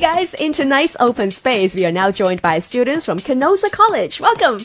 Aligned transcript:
guys, 0.00 0.32
in 0.32 0.50
tonight's 0.50 0.96
open 0.98 1.30
space, 1.30 1.74
we 1.74 1.84
are 1.84 1.92
now 1.92 2.10
joined 2.10 2.40
by 2.40 2.58
students 2.58 3.04
from 3.04 3.18
Canossa 3.18 3.70
College. 3.70 4.18
Welcome! 4.18 4.64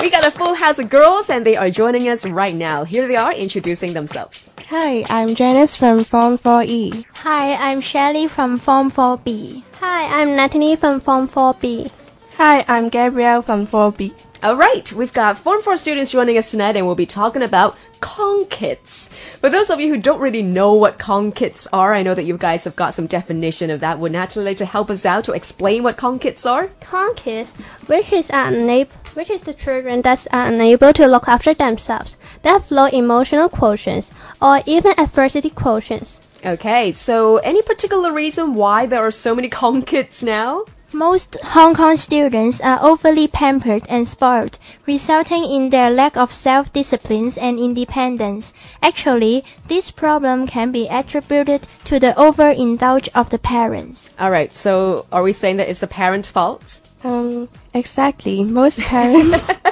We 0.00 0.08
got 0.08 0.24
a 0.24 0.30
full 0.30 0.54
house 0.54 0.78
of 0.78 0.88
girls 0.88 1.28
and 1.30 1.44
they 1.44 1.56
are 1.56 1.68
joining 1.68 2.08
us 2.08 2.24
right 2.24 2.54
now. 2.54 2.84
Here 2.84 3.08
they 3.08 3.16
are 3.16 3.32
introducing 3.32 3.92
themselves. 3.92 4.50
Hi, 4.68 5.04
I'm 5.10 5.34
Janice 5.34 5.74
from 5.74 6.04
Form 6.04 6.38
4E. 6.38 7.04
Hi, 7.16 7.54
I'm 7.54 7.80
Shelly 7.80 8.28
from 8.28 8.56
Form 8.56 8.88
4B. 8.88 9.64
Hi, 9.80 10.20
I'm 10.20 10.36
Natalie 10.36 10.76
from 10.76 11.00
Form 11.00 11.26
4B. 11.26 11.90
Hi, 12.36 12.64
I'm 12.68 12.88
Gabrielle 12.88 13.42
from 13.42 13.66
4B. 13.66 14.12
All 14.46 14.54
right, 14.54 14.92
we've 14.92 15.12
got 15.12 15.38
Form 15.38 15.60
4 15.60 15.76
students 15.76 16.12
joining 16.12 16.38
us 16.38 16.52
tonight 16.52 16.76
and 16.76 16.86
we'll 16.86 16.94
be 16.94 17.04
talking 17.04 17.42
about 17.42 17.76
Kong 18.00 18.46
kids. 18.46 19.10
For 19.40 19.50
those 19.50 19.70
of 19.70 19.80
you 19.80 19.92
who 19.92 20.00
don't 20.00 20.20
really 20.20 20.40
know 20.40 20.72
what 20.72 21.00
Kong 21.00 21.32
kids 21.32 21.66
are, 21.72 21.92
I 21.92 22.04
know 22.04 22.14
that 22.14 22.26
you 22.26 22.38
guys 22.38 22.62
have 22.62 22.76
got 22.76 22.94
some 22.94 23.08
definition 23.08 23.70
of 23.70 23.80
that. 23.80 23.98
Would 23.98 24.12
Natalie 24.12 24.44
like 24.44 24.58
to 24.58 24.64
help 24.64 24.88
us 24.88 25.04
out 25.04 25.24
to 25.24 25.32
explain 25.32 25.82
what 25.82 25.96
Kong 25.96 26.20
kids 26.20 26.46
are? 26.46 26.68
Kong 26.80 27.12
kids, 27.16 27.54
which 27.88 28.12
is 28.12 28.30
unable, 28.32 28.92
which 29.14 29.30
is 29.30 29.42
the 29.42 29.52
children 29.52 30.00
that 30.02 30.24
are 30.30 30.46
unable 30.46 30.92
to 30.92 31.08
look 31.08 31.26
after 31.26 31.52
themselves, 31.52 32.16
that 32.42 32.52
have 32.52 32.70
low 32.70 32.86
emotional 32.86 33.48
quotients 33.48 34.12
or 34.40 34.62
even 34.64 34.94
adversity 34.96 35.50
quotients. 35.50 36.20
Okay, 36.44 36.92
so 36.92 37.38
any 37.38 37.62
particular 37.62 38.12
reason 38.12 38.54
why 38.54 38.86
there 38.86 39.04
are 39.04 39.10
so 39.10 39.34
many 39.34 39.48
Kong 39.48 39.82
kids 39.82 40.22
now? 40.22 40.66
Most 40.92 41.36
Hong 41.42 41.74
Kong 41.74 41.96
students 41.96 42.60
are 42.60 42.78
overly 42.80 43.26
pampered 43.26 43.82
and 43.88 44.06
spoiled, 44.06 44.58
resulting 44.86 45.44
in 45.44 45.70
their 45.70 45.90
lack 45.90 46.16
of 46.16 46.32
self-discipline 46.32 47.32
and 47.40 47.58
independence. 47.58 48.52
Actually, 48.82 49.44
this 49.66 49.90
problem 49.90 50.46
can 50.46 50.70
be 50.70 50.86
attributed 50.88 51.66
to 51.84 51.98
the 51.98 52.14
overindulge 52.16 53.08
of 53.14 53.30
the 53.30 53.38
parents. 53.38 54.10
All 54.18 54.30
right, 54.30 54.54
so 54.54 55.06
are 55.10 55.22
we 55.22 55.32
saying 55.32 55.56
that 55.56 55.68
it's 55.68 55.80
the 55.80 55.86
parents' 55.86 56.30
fault? 56.30 56.80
Um, 57.02 57.48
exactly. 57.74 58.42
Most 58.44 58.80
parents 58.80 59.44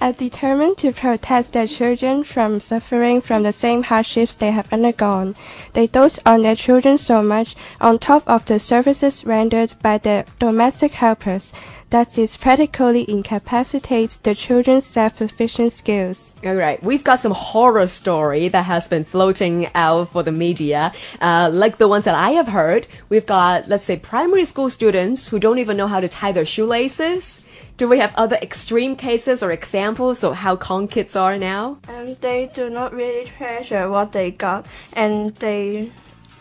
are 0.00 0.12
determined 0.12 0.76
to 0.78 0.92
protect 0.92 1.52
their 1.52 1.66
children 1.66 2.24
from 2.24 2.60
suffering 2.60 3.20
from 3.20 3.42
the 3.42 3.52
same 3.52 3.82
hardships 3.82 4.34
they 4.34 4.50
have 4.50 4.72
undergone. 4.72 5.34
They 5.72 5.86
dote 5.86 6.18
on 6.24 6.42
their 6.42 6.56
children 6.56 6.98
so 6.98 7.22
much, 7.22 7.56
on 7.80 7.98
top 7.98 8.22
of 8.26 8.44
the 8.44 8.58
services 8.58 9.24
rendered 9.24 9.74
by 9.82 9.98
their 9.98 10.24
domestic 10.38 10.92
helpers, 10.92 11.52
that 11.90 12.18
it 12.18 12.36
practically 12.40 13.08
incapacitates 13.08 14.16
the 14.16 14.34
children's 14.34 14.84
self-sufficient 14.84 15.72
skills. 15.72 16.36
All 16.44 16.54
right, 16.54 16.82
we've 16.82 17.04
got 17.04 17.20
some 17.20 17.32
horror 17.32 17.86
story 17.86 18.48
that 18.48 18.64
has 18.64 18.88
been 18.88 19.04
floating 19.04 19.68
out 19.74 20.10
for 20.10 20.22
the 20.22 20.32
media, 20.32 20.92
uh, 21.20 21.48
like 21.52 21.78
the 21.78 21.88
ones 21.88 22.04
that 22.04 22.14
I 22.14 22.30
have 22.30 22.48
heard. 22.48 22.88
We've 23.08 23.26
got, 23.26 23.68
let's 23.68 23.84
say, 23.84 23.96
primary 23.96 24.44
school 24.44 24.68
students 24.68 25.28
who 25.28 25.38
don't 25.38 25.58
even 25.58 25.76
know 25.76 25.86
how 25.86 26.00
to 26.00 26.08
tie 26.08 26.32
their 26.32 26.44
shoelaces. 26.44 27.40
Do 27.76 27.88
we 27.88 27.98
have 27.98 28.14
other 28.16 28.36
extreme 28.40 28.96
cases 28.96 29.42
or 29.42 29.50
examples 29.52 30.24
of 30.24 30.34
how 30.34 30.56
Kong 30.56 30.88
kids 30.88 31.14
are 31.14 31.36
now? 31.36 31.76
Um, 31.88 32.16
they 32.22 32.50
do 32.54 32.70
not 32.70 32.94
really 32.94 33.26
treasure 33.26 33.90
what 33.90 34.12
they 34.12 34.30
got, 34.30 34.64
and 34.94 35.34
they 35.36 35.92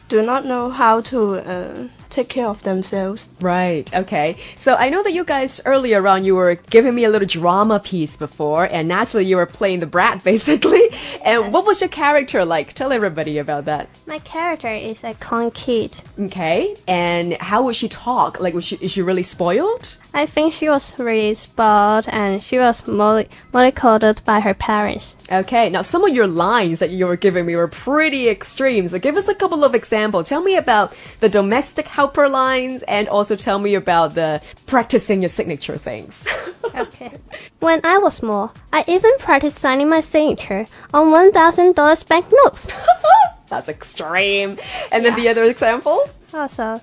do 0.08 0.22
not 0.22 0.45
know 0.45 0.69
how 0.69 1.02
to 1.02 1.36
uh, 1.36 1.88
take 2.09 2.30
care 2.30 2.47
of 2.47 2.64
themselves. 2.64 3.27
Right. 3.42 3.94
Okay. 3.94 4.38
So 4.55 4.75
I 4.75 4.89
know 4.89 5.03
that 5.03 5.11
you 5.14 5.25
guys 5.25 5.59
earlier 5.66 6.08
on 6.08 6.23
you 6.23 6.36
were 6.36 6.55
giving 6.69 6.95
me 6.95 7.03
a 7.03 7.09
little 7.09 7.27
drama 7.27 7.80
piece 7.81 8.16
before, 8.16 8.66
and 8.72 8.88
Natalie 8.88 9.25
you 9.25 9.36
were 9.36 9.45
playing 9.47 9.81
the 9.81 9.88
brat 9.88 10.23
basically. 10.31 10.89
And 11.25 11.45
Yes. 11.45 11.53
what 11.53 11.66
was 11.66 11.81
your 11.81 11.89
character 11.89 12.45
like? 12.45 12.73
Tell 12.73 12.94
everybody 12.94 13.39
about 13.39 13.66
that. 13.66 13.89
My 14.05 14.20
character 14.20 14.72
is 14.72 15.03
a 15.03 15.16
Kong 15.16 15.52
kid. 15.52 15.99
Okay. 16.17 16.77
And 16.88 17.33
how 17.33 17.64
would 17.64 17.75
she 17.75 17.89
talk? 17.89 18.39
Like, 18.39 18.53
was 18.53 18.64
she 18.64 18.77
is 18.77 18.92
she 18.94 19.02
really 19.02 19.23
spoiled? 19.23 19.97
I 20.16 20.25
think 20.25 20.53
she 20.53 20.69
was 20.69 20.97
really 20.97 21.33
spoiled 21.33 22.08
and 22.08 22.41
she 22.41 22.58
was 22.58 22.88
molly- 22.88 23.27
mollycoddled 23.53 24.23
by 24.23 24.39
her 24.39 24.53
parents. 24.53 25.17
Okay. 25.30 25.70
Now 25.70 25.81
some 25.81 26.05
of 26.05 26.15
your 26.15 26.26
lines 26.26 26.80
that 26.80 26.92
you 26.92 27.05
were 27.05 27.17
giving 27.17 27.45
me 27.45 27.58
were 27.58 27.67
pretty 27.67 28.30
extreme. 28.30 28.87
So 28.87 28.98
give 28.98 29.17
us 29.17 29.27
a 29.27 29.36
couple 29.36 29.65
of 29.65 29.75
examples. 29.75 30.30
Tell 30.30 30.42
me 30.42 30.55
about 30.55 30.95
the 31.20 31.27
domestic 31.27 31.87
helper 31.87 32.30
lines, 32.30 32.81
and 32.83 33.09
also 33.09 33.36
tell 33.36 33.59
me 33.59 33.75
about 33.75 34.15
the 34.15 34.42
practicing 34.67 35.21
your 35.21 35.30
signature 35.30 35.77
things. 35.77 36.25
Okay. 36.75 37.11
when 37.59 37.80
I 37.86 37.99
was 37.99 38.15
small, 38.15 38.54
I 38.73 38.83
even 38.87 39.11
practiced 39.20 39.59
signing 39.59 39.87
my 39.87 40.02
signature 40.02 40.65
on 40.93 41.08
$1,000 41.31 42.08
banknotes. 42.08 42.67
That's 43.49 43.70
extreme. 43.70 44.58
And 44.92 45.05
then 45.05 45.15
the 45.15 45.30
other 45.30 45.45
example? 45.45 46.09
Also, 46.33 46.81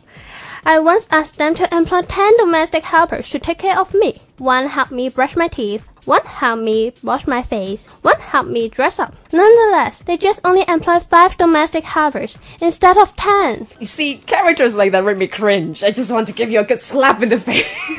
I 0.65 0.78
once 0.78 1.09
asked 1.11 1.39
them 1.39 1.56
to 1.56 1.75
employ 1.75 2.03
10 2.03 2.37
domestic 2.37 2.84
helpers 2.84 3.28
to 3.31 3.41
take 3.41 3.59
care 3.59 3.77
of 3.77 3.95
me. 3.95 4.23
One 4.39 4.69
helped 4.69 4.93
me 4.93 5.09
brush 5.09 5.34
my 5.34 5.49
teeth, 5.49 5.89
one 6.05 6.23
helped 6.23 6.62
me 6.62 6.93
wash 7.03 7.27
my 7.27 7.43
face, 7.43 7.89
one 8.03 8.21
helped 8.21 8.49
me 8.49 8.69
dress 8.69 9.01
up. 9.01 9.15
Nonetheless, 9.33 10.03
they 10.03 10.17
just 10.17 10.41
only 10.45 10.65
employed 10.69 11.03
5 11.05 11.37
domestic 11.37 11.83
helpers 11.83 12.39
instead 12.61 12.97
of 12.97 13.15
10. 13.17 13.69
You 13.81 13.87
see, 13.87 14.19
characters 14.19 14.77
like 14.77 14.93
that 14.93 15.05
make 15.05 15.17
me 15.17 15.27
cringe. 15.27 15.83
I 15.83 15.91
just 15.91 16.12
want 16.12 16.28
to 16.28 16.34
give 16.34 16.51
you 16.51 16.61
a 16.61 16.65
good 16.65 16.81
slap 16.81 17.22
in 17.22 17.31
the 17.31 17.41
face. 17.41 17.91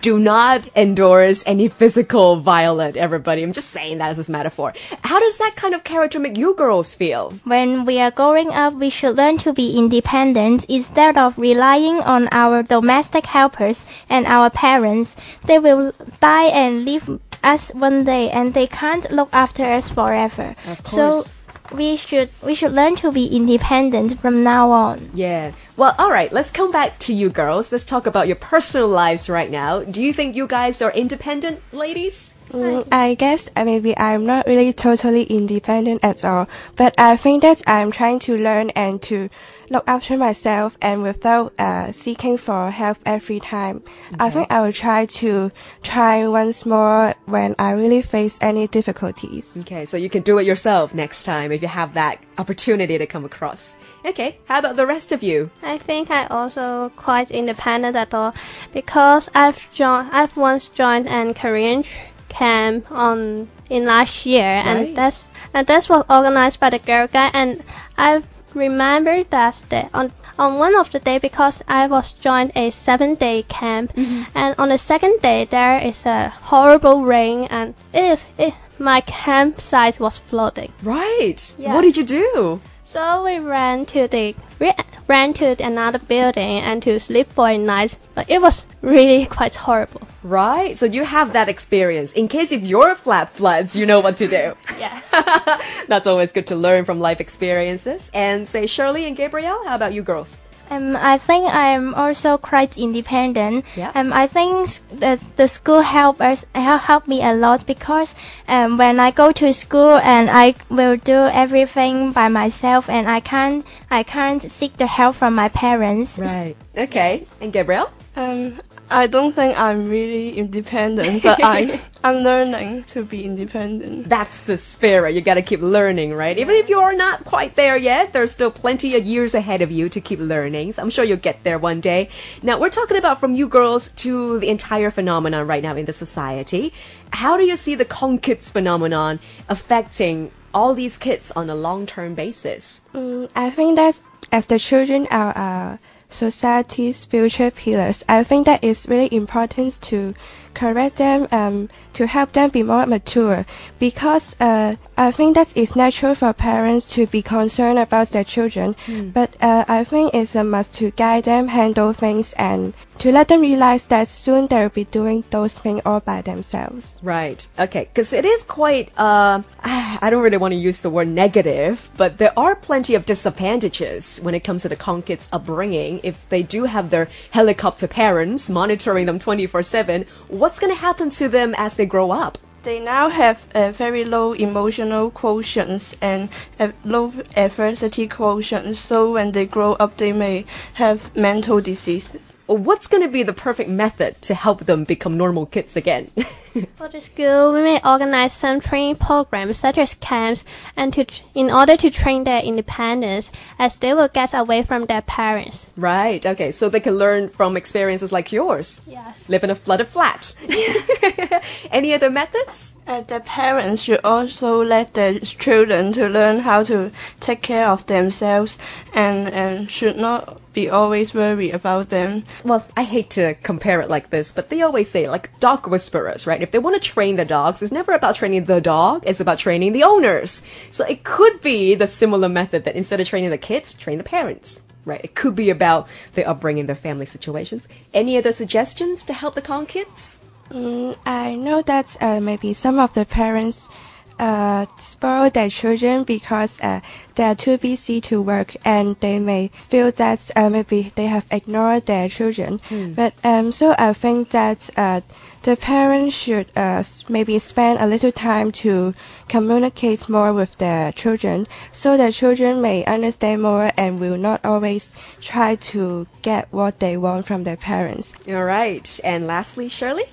Do 0.00 0.18
not 0.18 0.62
endorse 0.76 1.42
any 1.46 1.68
physical 1.68 2.36
violence, 2.36 2.96
everybody. 2.96 3.42
I'm 3.42 3.52
just 3.52 3.70
saying 3.70 3.98
that 3.98 4.10
as 4.10 4.28
a 4.28 4.30
metaphor. 4.30 4.74
How 5.02 5.18
does 5.18 5.38
that 5.38 5.54
kind 5.56 5.74
of 5.74 5.84
character 5.84 6.18
make 6.18 6.36
you 6.36 6.54
girls 6.54 6.94
feel? 6.94 7.32
When 7.44 7.84
we 7.84 8.00
are 8.00 8.10
growing 8.10 8.50
up, 8.50 8.74
we 8.74 8.90
should 8.90 9.16
learn 9.16 9.38
to 9.38 9.52
be 9.52 9.76
independent 9.76 10.64
instead 10.64 11.16
of 11.16 11.38
relying 11.38 11.98
on 11.98 12.28
our 12.32 12.62
domestic 12.62 13.26
helpers 13.26 13.84
and 14.08 14.26
our 14.26 14.50
parents. 14.50 15.16
They 15.44 15.58
will 15.58 15.92
die 16.20 16.46
and 16.46 16.84
leave 16.84 17.08
us 17.42 17.70
one 17.74 18.04
day 18.04 18.30
and 18.30 18.54
they 18.54 18.66
can't 18.66 19.10
look 19.10 19.28
after 19.32 19.64
us 19.64 19.90
forever. 19.90 20.54
Of 20.66 20.86
So 20.86 21.24
we 21.72 21.96
should 21.96 22.30
we 22.42 22.54
should 22.54 22.72
learn 22.72 22.96
to 22.96 23.12
be 23.12 23.26
independent 23.26 24.20
from 24.20 24.42
now 24.42 24.70
on. 24.70 25.10
Yeah. 25.14 25.52
Well, 25.76 25.96
alright, 25.98 26.32
let's 26.32 26.52
come 26.52 26.70
back 26.70 27.00
to 27.00 27.12
you 27.12 27.30
girls. 27.30 27.72
Let's 27.72 27.84
talk 27.84 28.06
about 28.06 28.28
your 28.28 28.36
personal 28.36 28.86
lives 28.86 29.28
right 29.28 29.50
now. 29.50 29.82
Do 29.82 30.00
you 30.00 30.12
think 30.12 30.36
you 30.36 30.46
guys 30.46 30.80
are 30.80 30.92
independent, 30.92 31.60
ladies? 31.72 32.32
Mm, 32.52 32.86
I 32.92 33.14
guess 33.14 33.50
uh, 33.56 33.64
maybe 33.64 33.98
I'm 33.98 34.24
not 34.24 34.46
really 34.46 34.72
totally 34.72 35.24
independent 35.24 36.04
at 36.04 36.24
all, 36.24 36.46
but 36.76 36.94
I 36.96 37.16
think 37.16 37.42
that 37.42 37.62
I'm 37.66 37.90
trying 37.90 38.20
to 38.20 38.38
learn 38.38 38.70
and 38.70 39.02
to 39.02 39.28
look 39.68 39.82
after 39.88 40.16
myself 40.16 40.78
and 40.80 41.02
without 41.02 41.52
uh, 41.58 41.90
seeking 41.90 42.36
for 42.36 42.70
help 42.70 42.98
every 43.04 43.40
time. 43.40 43.82
Okay. 44.12 44.16
I 44.20 44.30
think 44.30 44.52
I 44.52 44.60
will 44.60 44.72
try 44.72 45.06
to 45.06 45.50
try 45.82 46.28
once 46.28 46.64
more 46.64 47.14
when 47.24 47.56
I 47.58 47.72
really 47.72 48.02
face 48.02 48.38
any 48.40 48.68
difficulties. 48.68 49.56
Okay, 49.62 49.84
so 49.86 49.96
you 49.96 50.08
can 50.08 50.22
do 50.22 50.38
it 50.38 50.46
yourself 50.46 50.94
next 50.94 51.24
time 51.24 51.50
if 51.50 51.62
you 51.62 51.68
have 51.68 51.94
that 51.94 52.22
opportunity 52.38 52.96
to 52.96 53.06
come 53.06 53.24
across. 53.24 53.76
Okay, 54.04 54.38
how 54.46 54.58
about 54.58 54.76
the 54.76 54.86
rest 54.86 55.12
of 55.12 55.22
you? 55.22 55.50
I 55.62 55.78
think 55.78 56.10
I 56.10 56.26
also 56.26 56.92
quite 56.94 57.30
independent 57.30 57.96
at 57.96 58.12
all 58.12 58.34
because 58.72 59.30
I've 59.34 59.66
joined 59.72 60.10
I've 60.12 60.36
once 60.36 60.68
joined 60.68 61.08
an 61.08 61.32
Korean 61.32 61.84
camp 62.28 62.90
on 62.90 63.48
in 63.70 63.86
last 63.86 64.26
year 64.26 64.56
Right. 64.56 64.66
and 64.66 64.96
that's 64.96 65.24
and 65.54 65.66
that 65.66 65.88
was 65.88 66.04
organized 66.10 66.60
by 66.60 66.70
the 66.70 66.78
girl 66.78 67.06
guide 67.06 67.30
and 67.32 67.62
I've 67.96 68.26
remembered 68.54 69.30
that 69.30 69.62
day 69.70 69.88
on 69.94 70.12
on 70.38 70.58
one 70.58 70.74
of 70.76 70.90
the 70.90 70.98
day 70.98 71.18
because 71.18 71.62
I 71.66 71.86
was 71.86 72.12
joined 72.12 72.52
a 72.54 72.70
seven 72.70 73.14
day 73.14 73.44
camp 73.48 73.94
mm-hmm. 73.94 74.24
and 74.34 74.54
on 74.58 74.68
the 74.68 74.78
second 74.78 75.20
day 75.22 75.46
there 75.46 75.78
is 75.78 76.04
a 76.04 76.28
horrible 76.28 77.04
rain 77.04 77.44
and 77.50 77.74
it 77.92 78.04
is 78.04 78.26
it 78.36 78.54
my 78.78 79.00
campsite 79.02 80.00
was 80.00 80.18
flooding. 80.18 80.72
Right. 80.82 81.54
Yeah. 81.58 81.74
What 81.74 81.82
did 81.82 81.96
you 81.96 82.04
do? 82.04 82.60
So 82.94 83.24
we 83.24 83.40
ran 83.40 83.86
to 83.86 84.06
the 84.06 84.36
we 84.60 84.72
ran 85.08 85.32
to 85.34 85.60
another 85.60 85.98
building 85.98 86.60
and 86.60 86.80
to 86.84 87.00
sleep 87.00 87.26
for 87.32 87.48
a 87.48 87.58
night, 87.58 87.98
but 88.14 88.30
it 88.30 88.40
was 88.40 88.64
really 88.82 89.26
quite 89.26 89.56
horrible. 89.56 90.02
Right. 90.22 90.78
So 90.78 90.86
you 90.86 91.02
have 91.02 91.32
that 91.32 91.48
experience. 91.48 92.12
In 92.12 92.28
case 92.28 92.52
if 92.52 92.62
your 92.62 92.94
flat 92.94 93.30
floods, 93.30 93.74
you 93.74 93.84
know 93.84 93.98
what 93.98 94.16
to 94.18 94.28
do. 94.28 94.54
Yes. 94.78 95.10
That's 95.88 96.06
always 96.06 96.30
good 96.30 96.46
to 96.46 96.54
learn 96.54 96.84
from 96.84 97.00
life 97.00 97.20
experiences. 97.20 98.12
And 98.14 98.46
say 98.46 98.68
Shirley 98.68 99.06
and 99.06 99.16
Gabrielle, 99.16 99.64
how 99.64 99.74
about 99.74 99.92
you 99.92 100.04
girls? 100.04 100.38
Um, 100.70 100.96
I 100.96 101.18
think 101.18 101.52
I'm 101.52 101.94
also 101.94 102.38
quite 102.38 102.76
independent. 102.78 103.64
Yeah. 103.76 103.92
Um, 103.94 104.12
I 104.12 104.26
think 104.26 104.68
the, 104.90 105.22
the 105.36 105.48
school 105.48 105.82
help 105.82 106.20
us 106.20 106.46
help, 106.54 106.82
help 106.82 107.08
me 107.08 107.22
a 107.22 107.34
lot 107.34 107.66
because 107.66 108.14
um, 108.48 108.78
when 108.78 109.00
I 109.00 109.10
go 109.10 109.32
to 109.32 109.52
school 109.52 109.96
and 110.02 110.30
I 110.30 110.54
will 110.70 110.96
do 110.96 111.26
everything 111.32 112.12
by 112.12 112.28
myself 112.28 112.88
and 112.88 113.08
I 113.08 113.20
can't 113.20 113.64
I 113.90 114.02
can't 114.02 114.42
seek 114.50 114.76
the 114.76 114.86
help 114.86 115.16
from 115.16 115.34
my 115.34 115.48
parents. 115.48 116.18
Right. 116.18 116.56
Okay. 116.76 117.24
And 117.40 117.52
Gabrielle? 117.52 117.92
Um, 118.16 118.58
I 118.90 119.06
don't 119.06 119.34
think 119.34 119.58
I'm 119.58 119.88
really 119.88 120.36
independent, 120.36 121.22
but 121.22 121.40
I 121.42 121.80
I'm 122.04 122.18
learning 122.18 122.84
to 122.84 123.02
be 123.02 123.24
independent. 123.24 124.08
That's 124.08 124.44
the 124.44 124.58
spirit. 124.58 125.14
You 125.14 125.22
got 125.22 125.34
to 125.34 125.42
keep 125.42 125.60
learning, 125.60 126.12
right? 126.12 126.38
Even 126.38 126.54
if 126.56 126.68
you 126.68 126.78
are 126.78 126.92
not 126.92 127.24
quite 127.24 127.54
there 127.54 127.78
yet, 127.78 128.12
there's 128.12 128.30
still 128.30 128.50
plenty 128.50 128.94
of 128.94 129.04
years 129.04 129.34
ahead 129.34 129.62
of 129.62 129.70
you 129.70 129.88
to 129.88 130.00
keep 130.00 130.18
learning. 130.18 130.72
So 130.72 130.82
I'm 130.82 130.90
sure 130.90 131.04
you'll 131.04 131.16
get 131.16 131.44
there 131.44 131.58
one 131.58 131.80
day. 131.80 132.10
Now, 132.42 132.58
we're 132.58 132.68
talking 132.68 132.98
about 132.98 133.20
from 133.20 133.34
you 133.34 133.48
girls 133.48 133.88
to 134.04 134.38
the 134.38 134.48
entire 134.48 134.90
phenomenon 134.90 135.46
right 135.46 135.62
now 135.62 135.74
in 135.76 135.86
the 135.86 135.94
society. 135.94 136.74
How 137.10 137.38
do 137.38 137.44
you 137.44 137.56
see 137.56 137.74
the 137.74 137.86
Kong 137.86 138.18
kids 138.18 138.50
phenomenon 138.50 139.18
affecting 139.48 140.30
all 140.52 140.74
these 140.74 140.98
kids 140.98 141.32
on 141.32 141.48
a 141.48 141.54
long-term 141.54 142.14
basis? 142.14 142.82
Mm, 142.94 143.30
I 143.34 143.48
think 143.48 143.76
that 143.76 144.02
as 144.30 144.46
the 144.46 144.58
children 144.58 145.08
are 145.10 145.32
uh, 145.36 145.76
society's 146.08 147.04
future 147.04 147.50
pillars, 147.50 148.04
I 148.08 148.24
think 148.24 148.46
that 148.46 148.62
it's 148.62 148.86
really 148.86 149.14
important 149.14 149.80
to 149.82 150.14
correct 150.54 150.96
them 150.96 151.28
um, 151.32 151.68
to 151.94 152.06
help 152.06 152.32
them 152.32 152.50
be 152.50 152.62
more 152.62 152.86
mature 152.86 153.44
because 153.78 154.36
uh, 154.40 154.76
I 154.96 155.10
think 155.10 155.34
that 155.34 155.56
it's 155.56 155.76
natural 155.76 156.14
for 156.14 156.32
parents 156.32 156.86
to 156.94 157.06
be 157.06 157.22
concerned 157.22 157.78
about 157.78 158.08
their 158.10 158.24
children, 158.24 158.76
mm. 158.86 159.12
but 159.12 159.34
uh, 159.40 159.64
I 159.68 159.84
think 159.84 160.14
it's 160.14 160.34
a 160.34 160.44
must 160.44 160.74
to 160.74 160.90
guide 160.92 161.24
them, 161.24 161.48
handle 161.48 161.92
things, 161.92 162.32
and 162.34 162.74
to 162.98 163.10
let 163.10 163.28
them 163.28 163.40
realize 163.40 163.86
that 163.86 164.08
soon 164.08 164.46
they'll 164.46 164.68
be 164.68 164.84
doing 164.84 165.24
those 165.30 165.58
things 165.58 165.82
all 165.84 166.00
by 166.00 166.22
themselves. 166.22 166.98
Right. 167.02 167.46
Okay. 167.58 167.88
Because 167.92 168.12
it 168.12 168.24
is 168.24 168.42
quite, 168.44 168.90
uh, 168.96 169.42
I 169.64 170.08
don't 170.10 170.22
really 170.22 170.36
want 170.36 170.54
to 170.54 170.60
use 170.60 170.82
the 170.82 170.90
word 170.90 171.08
negative, 171.08 171.90
but 171.96 172.18
there 172.18 172.32
are 172.38 172.54
plenty 172.54 172.94
of 172.94 173.04
disadvantages 173.04 174.20
when 174.22 174.34
it 174.34 174.44
comes 174.44 174.62
to 174.62 174.68
the 174.68 174.76
Kong 174.76 175.02
kids' 175.02 175.28
upbringing. 175.32 176.00
If 176.02 176.28
they 176.28 176.42
do 176.42 176.64
have 176.64 176.90
their 176.90 177.08
helicopter 177.32 177.88
parents 177.88 178.48
monitoring 178.48 179.06
them 179.06 179.18
24 179.18 179.62
7, 179.62 180.06
what's 180.44 180.58
going 180.58 180.70
to 180.70 180.78
happen 180.78 181.08
to 181.08 181.26
them 181.26 181.54
as 181.56 181.76
they 181.76 181.86
grow 181.86 182.10
up? 182.10 182.36
They 182.64 182.78
now 182.78 183.08
have 183.08 183.46
a 183.54 183.72
very 183.72 184.04
low 184.04 184.34
emotional 184.34 185.10
quotients 185.10 185.94
and 186.02 186.28
a 186.60 186.74
low 186.84 187.14
adversity 187.34 188.06
quotient, 188.06 188.76
so 188.76 189.10
when 189.10 189.32
they 189.32 189.46
grow 189.46 189.72
up, 189.80 189.96
they 189.96 190.12
may 190.12 190.44
have 190.74 191.16
mental 191.16 191.62
diseases. 191.62 192.20
What's 192.44 192.88
going 192.88 193.02
to 193.02 193.08
be 193.08 193.22
the 193.22 193.32
perfect 193.32 193.70
method 193.70 194.20
to 194.20 194.34
help 194.34 194.66
them 194.66 194.84
become 194.84 195.16
normal 195.16 195.46
kids 195.46 195.76
again? 195.76 196.10
For 196.76 196.88
the 196.88 197.00
school, 197.00 197.52
we 197.52 197.62
may 197.62 197.80
organize 197.84 198.32
some 198.32 198.60
training 198.60 198.96
programs 198.96 199.58
such 199.58 199.78
as 199.78 199.94
camps 199.94 200.44
and 200.76 200.92
to, 200.92 201.06
in 201.34 201.50
order 201.50 201.76
to 201.76 201.90
train 201.90 202.24
their 202.24 202.40
independence 202.40 203.32
as 203.58 203.76
they 203.76 203.92
will 203.92 204.08
get 204.08 204.34
away 204.34 204.62
from 204.62 204.86
their 204.86 205.02
parents. 205.02 205.66
Right. 205.76 206.24
Okay. 206.24 206.52
So 206.52 206.68
they 206.68 206.80
can 206.80 206.96
learn 206.96 207.28
from 207.28 207.56
experiences 207.56 208.12
like 208.12 208.32
yours. 208.32 208.82
Yes. 208.86 209.28
Live 209.28 209.42
in 209.42 209.50
a 209.50 209.54
flooded 209.54 209.88
flat. 209.88 210.34
Any 211.72 211.92
other 211.92 212.10
methods? 212.10 212.74
Uh, 212.86 213.00
the 213.00 213.20
parents 213.20 213.82
should 213.82 214.00
also 214.04 214.62
let 214.62 214.94
their 214.94 215.18
children 215.18 215.92
to 215.92 216.08
learn 216.08 216.40
how 216.40 216.62
to 216.62 216.92
take 217.18 217.42
care 217.42 217.66
of 217.68 217.86
themselves 217.86 218.58
and, 218.92 219.28
and 219.28 219.70
should 219.70 219.96
not 219.96 220.40
be 220.52 220.70
always 220.70 221.14
worried 221.14 221.52
about 221.52 221.88
them. 221.88 222.24
Well, 222.44 222.66
I 222.76 222.84
hate 222.84 223.10
to 223.10 223.34
compare 223.42 223.80
it 223.80 223.90
like 223.90 224.10
this, 224.10 224.32
but 224.32 224.48
they 224.48 224.62
always 224.62 224.88
say 224.90 225.08
like 225.08 225.38
dog 225.40 225.66
whisperers, 225.66 226.26
right? 226.26 226.40
If 226.44 226.50
they 226.50 226.58
want 226.58 226.76
to 226.76 226.90
train 226.90 227.16
the 227.16 227.24
dogs, 227.24 227.62
it's 227.62 227.72
never 227.72 227.94
about 227.94 228.16
training 228.16 228.44
the 228.44 228.60
dog, 228.60 229.02
it's 229.06 229.18
about 229.18 229.38
training 229.38 229.72
the 229.72 229.82
owners. 229.82 230.42
So 230.70 230.84
it 230.84 231.02
could 231.02 231.40
be 231.40 231.74
the 231.74 231.86
similar 231.86 232.28
method 232.28 232.64
that 232.64 232.76
instead 232.76 233.00
of 233.00 233.08
training 233.08 233.30
the 233.30 233.38
kids, 233.38 233.72
train 233.72 233.96
the 233.96 234.04
parents. 234.04 234.60
Right, 234.84 235.00
it 235.02 235.14
could 235.14 235.34
be 235.34 235.48
about 235.48 235.88
the 236.12 236.26
upbringing, 236.26 236.66
their 236.66 236.76
family 236.76 237.06
situations. 237.06 237.66
Any 237.94 238.18
other 238.18 238.32
suggestions 238.32 239.06
to 239.06 239.14
help 239.14 239.36
the 239.36 239.40
Kong 239.40 239.64
kids? 239.64 240.18
Mm, 240.50 240.98
I 241.06 241.34
know 241.34 241.62
that 241.62 241.96
uh, 242.02 242.20
maybe 242.20 242.52
some 242.52 242.78
of 242.78 242.92
the 242.92 243.06
parents 243.06 243.70
uh, 244.18 244.66
spoil 244.78 245.30
their 245.30 245.48
children 245.48 246.04
because 246.04 246.60
uh, 246.60 246.80
they 247.14 247.24
are 247.24 247.34
too 247.34 247.58
busy 247.58 248.00
to 248.00 248.20
work 248.20 248.54
and 248.64 248.96
they 249.00 249.18
may 249.18 249.48
feel 249.68 249.90
that 249.92 250.30
uh, 250.36 250.48
maybe 250.48 250.92
they 250.94 251.06
have 251.06 251.26
ignored 251.30 251.86
their 251.86 252.08
children. 252.08 252.60
Hmm. 252.68 252.92
But 252.92 253.14
um, 253.24 253.52
so 253.52 253.74
I 253.78 253.92
think 253.92 254.30
that 254.30 254.70
uh, 254.76 255.00
the 255.42 255.56
parents 255.56 256.16
should 256.16 256.50
uh, 256.56 256.82
maybe 257.08 257.38
spend 257.38 257.78
a 257.78 257.86
little 257.86 258.12
time 258.12 258.50
to 258.50 258.94
communicate 259.28 260.08
more 260.08 260.32
with 260.32 260.56
their 260.56 260.92
children 260.92 261.46
so 261.70 261.96
the 261.96 262.10
children 262.10 262.60
may 262.62 262.84
understand 262.84 263.42
more 263.42 263.70
and 263.76 264.00
will 264.00 264.16
not 264.16 264.44
always 264.44 264.94
try 265.20 265.54
to 265.54 266.06
get 266.22 266.48
what 266.50 266.80
they 266.80 266.96
want 266.96 267.26
from 267.26 267.44
their 267.44 267.56
parents. 267.56 268.14
All 268.28 268.44
right. 268.44 269.00
And 269.04 269.26
lastly, 269.26 269.68
Shirley? 269.68 270.04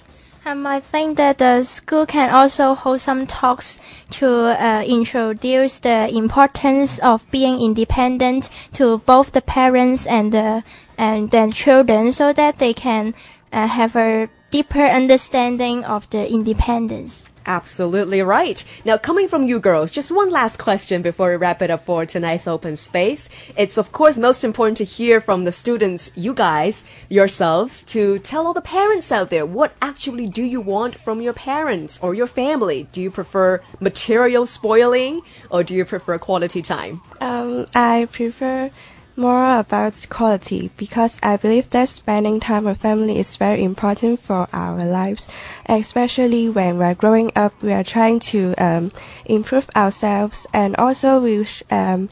I 0.43 0.79
think 0.79 1.17
that 1.17 1.37
the 1.37 1.63
school 1.63 2.05
can 2.07 2.31
also 2.31 2.73
hold 2.73 2.99
some 2.99 3.27
talks 3.27 3.79
to 4.11 4.27
uh, 4.27 4.83
introduce 4.85 5.79
the 5.79 6.09
importance 6.09 6.97
of 6.99 7.29
being 7.29 7.61
independent 7.61 8.49
to 8.73 8.97
both 8.99 9.31
the 9.33 9.41
parents 9.41 10.07
and 10.07 10.31
the 10.31 10.63
and 10.97 11.29
the 11.29 11.51
children, 11.53 12.11
so 12.11 12.33
that 12.33 12.57
they 12.57 12.73
can 12.73 13.13
uh, 13.53 13.67
have 13.67 13.95
a 13.95 14.29
deeper 14.51 14.85
understanding 14.85 15.83
of 15.85 16.09
the 16.09 16.29
independence. 16.29 17.25
Absolutely 17.45 18.21
right. 18.21 18.63
Now, 18.85 18.97
coming 18.97 19.27
from 19.27 19.47
you 19.47 19.59
girls, 19.59 19.91
just 19.91 20.11
one 20.11 20.29
last 20.29 20.59
question 20.59 21.01
before 21.01 21.29
we 21.29 21.35
wrap 21.37 21.61
it 21.61 21.71
up 21.71 21.85
for 21.85 22.05
tonight's 22.05 22.47
open 22.47 22.75
space. 22.75 23.29
It's, 23.57 23.77
of 23.77 23.91
course, 23.91 24.17
most 24.17 24.43
important 24.43 24.77
to 24.77 24.83
hear 24.83 25.19
from 25.19 25.43
the 25.43 25.51
students, 25.51 26.11
you 26.15 26.33
guys, 26.33 26.85
yourselves, 27.09 27.81
to 27.83 28.19
tell 28.19 28.45
all 28.45 28.53
the 28.53 28.61
parents 28.61 29.11
out 29.11 29.29
there 29.29 29.45
what 29.45 29.73
actually 29.81 30.27
do 30.27 30.43
you 30.43 30.61
want 30.61 30.95
from 30.95 31.21
your 31.21 31.33
parents 31.33 32.01
or 32.03 32.13
your 32.13 32.27
family? 32.27 32.87
Do 32.91 33.01
you 33.01 33.09
prefer 33.09 33.61
material 33.79 34.45
spoiling 34.45 35.21
or 35.49 35.63
do 35.63 35.73
you 35.73 35.85
prefer 35.85 36.19
quality 36.19 36.61
time? 36.61 37.01
Um, 37.21 37.65
I 37.73 38.07
prefer 38.11 38.69
more 39.15 39.59
about 39.59 40.05
quality 40.09 40.71
because 40.77 41.19
I 41.21 41.37
believe 41.37 41.69
that 41.71 41.89
spending 41.89 42.39
time 42.39 42.65
with 42.65 42.79
family 42.79 43.19
is 43.19 43.37
very 43.37 43.63
important 43.63 44.19
for 44.19 44.47
our 44.53 44.83
lives, 44.85 45.27
especially 45.67 46.49
when 46.49 46.77
we're 46.77 46.95
growing 46.95 47.31
up. 47.35 47.53
We 47.61 47.73
are 47.73 47.83
trying 47.83 48.19
to 48.31 48.53
um, 48.57 48.91
improve 49.25 49.69
ourselves, 49.75 50.47
and 50.53 50.75
also 50.77 51.21
we 51.21 51.45
um, 51.69 52.09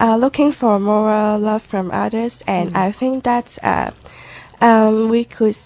are 0.00 0.18
looking 0.18 0.52
for 0.52 0.78
more 0.78 1.38
love 1.38 1.62
from 1.62 1.90
others. 1.90 2.42
And 2.46 2.72
mm. 2.72 2.76
I 2.76 2.92
think 2.92 3.24
that 3.24 3.58
uh, 3.62 3.90
um, 4.60 5.08
we 5.08 5.24
could 5.24 5.56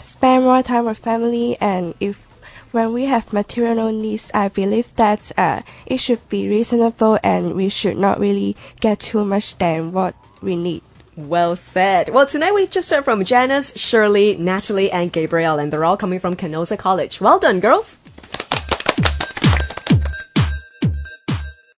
spend 0.00 0.44
more 0.44 0.62
time 0.62 0.84
with 0.84 0.98
family, 0.98 1.56
and 1.60 1.94
if 2.00 2.28
when 2.72 2.92
we 2.92 3.06
have 3.06 3.32
material 3.32 3.90
needs, 3.90 4.30
I 4.34 4.48
believe 4.48 4.94
that 4.96 5.32
uh, 5.36 5.62
it 5.86 5.98
should 5.98 6.26
be 6.28 6.48
reasonable 6.48 7.18
and 7.22 7.54
we 7.54 7.68
should 7.70 7.96
not 7.96 8.20
really 8.20 8.56
get 8.80 9.00
too 9.00 9.24
much 9.24 9.56
than 9.56 9.92
what 9.92 10.14
we 10.40 10.56
need. 10.56 10.82
Well 11.16 11.56
said. 11.56 12.10
Well, 12.10 12.26
tonight 12.28 12.54
we 12.54 12.68
just 12.68 12.88
heard 12.90 13.04
from 13.04 13.24
Janice, 13.24 13.72
Shirley, 13.76 14.36
Natalie, 14.36 14.90
and 14.90 15.12
Gabrielle, 15.12 15.58
and 15.58 15.72
they're 15.72 15.84
all 15.84 15.96
coming 15.96 16.20
from 16.20 16.36
Canossa 16.36 16.78
College. 16.78 17.20
Well 17.20 17.40
done, 17.40 17.58
girls. 17.58 17.98